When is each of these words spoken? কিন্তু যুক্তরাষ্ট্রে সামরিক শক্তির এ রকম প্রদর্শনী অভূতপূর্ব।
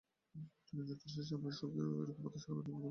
কিন্তু 0.65 0.81
যুক্তরাষ্ট্রে 0.89 1.23
সামরিক 1.29 1.55
শক্তির 1.55 1.85
এ 1.91 2.01
রকম 2.01 2.21
প্রদর্শনী 2.23 2.51
অভূতপূর্ব। 2.53 2.79